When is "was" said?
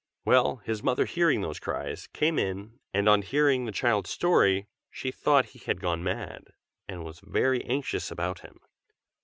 7.05-7.19